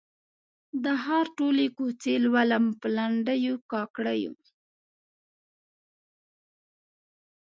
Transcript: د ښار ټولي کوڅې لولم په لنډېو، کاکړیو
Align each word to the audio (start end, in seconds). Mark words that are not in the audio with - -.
د 0.83 0.85
ښار 1.03 1.25
ټولي 1.37 1.67
کوڅې 1.77 2.13
لولم 2.25 2.65
په 2.79 2.87
لنډېو، 2.97 3.55
کاکړیو 3.71 4.33